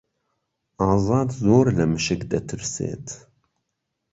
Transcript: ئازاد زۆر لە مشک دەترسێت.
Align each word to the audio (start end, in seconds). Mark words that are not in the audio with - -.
ئازاد 0.81 1.29
زۆر 1.43 1.65
لە 1.77 1.85
مشک 1.91 2.21
دەترسێت. 2.31 3.07